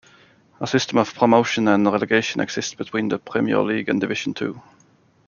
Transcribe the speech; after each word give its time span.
A 0.59 0.65
system 0.65 0.97
of 0.97 1.13
promotion 1.13 1.67
and 1.67 1.85
relegation 1.85 2.41
exists 2.41 2.73
between 2.73 3.09
the 3.09 3.19
Premier 3.19 3.59
League 3.59 3.87
and 3.87 4.01
Division 4.01 4.33
Two. 4.33 4.59